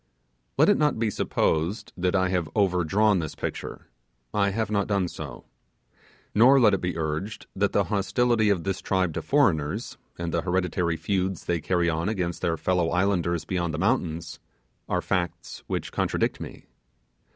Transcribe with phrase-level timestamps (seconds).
[0.57, 3.85] Let it not be supposed that I have overdrawn this picture.
[4.33, 5.45] I have not done so.
[6.33, 10.41] Nor let it be urged, that the hostility of this tribe to foreigners, and the
[10.41, 14.39] hereditary feuds they carry on against their fellow islanders beyond the mountains,
[14.89, 16.65] are facts which contradict me.